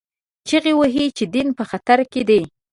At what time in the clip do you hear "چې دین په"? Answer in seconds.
1.17-1.63